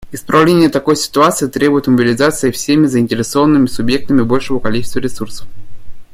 Исправление 0.11 0.69
такой 0.69 0.95
ситуации 0.95 1.45
требует 1.45 1.85
мобилизации 1.85 2.49
всеми 2.49 2.87
заинтересованными 2.87 3.67
субъектами 3.67 4.23
большего 4.23 4.57
количества 4.57 4.97
ресурсов. 4.97 5.47